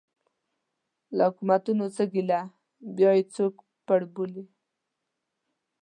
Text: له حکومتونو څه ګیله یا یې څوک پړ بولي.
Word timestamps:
له 1.17 1.23
حکومتونو 1.29 1.85
څه 1.95 2.03
ګیله 2.13 2.41
یا 3.01 3.11
یې 3.17 3.23
څوک 3.35 3.53
پړ 3.85 4.01
بولي. 4.13 4.43